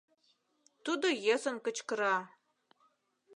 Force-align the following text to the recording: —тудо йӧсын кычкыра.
—тудо 0.85 1.07
йӧсын 1.25 1.57
кычкыра. 1.65 2.15